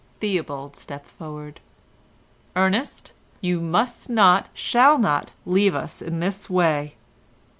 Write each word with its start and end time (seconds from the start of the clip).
Theobald 0.19 0.75
stepped 0.75 1.05
forward. 1.05 1.59
"Ernest, 2.55 3.11
you 3.39 3.59
must 3.61 4.09
not, 4.09 4.49
shall 4.51 4.97
not, 4.97 5.29
leave 5.45 5.75
us 5.75 6.01
in 6.01 6.19
this 6.19 6.49
way." 6.49 6.95